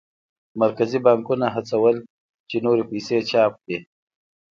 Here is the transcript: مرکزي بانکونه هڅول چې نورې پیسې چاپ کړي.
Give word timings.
مرکزي 0.61 0.99
بانکونه 1.05 1.45
هڅول 1.55 1.95
چې 2.49 2.57
نورې 2.65 2.83
پیسې 2.91 3.17
چاپ 3.31 3.51
کړي. 3.63 3.77